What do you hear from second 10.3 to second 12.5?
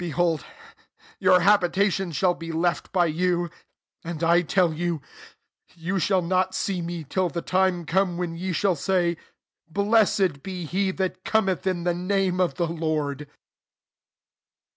be he that Cometh in the name